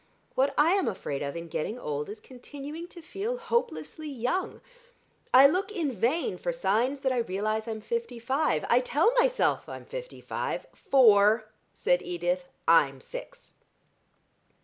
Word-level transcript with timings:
What 0.33 0.55
I 0.57 0.71
am 0.71 0.87
afraid 0.87 1.21
of 1.21 1.35
in 1.37 1.47
getting 1.47 1.77
old 1.77 2.09
is 2.09 2.19
continuing 2.19 2.87
to 2.87 3.03
feel 3.03 3.37
hopelessly 3.37 4.09
young. 4.09 4.59
I 5.31 5.45
look 5.45 5.71
in 5.71 5.91
vain 5.91 6.39
for 6.39 6.51
signs 6.51 7.01
that 7.01 7.11
I 7.11 7.19
realise 7.19 7.67
I'm 7.67 7.81
fifty 7.81 8.17
five. 8.17 8.65
I 8.67 8.79
tell 8.79 9.13
myself 9.19 9.69
I'm 9.69 9.85
fifty 9.85 10.19
five" 10.19 10.65
"Four," 10.89 11.47
said 11.71 12.01
Edith; 12.01 12.45
"I'm 12.67 12.99
six." 12.99 13.53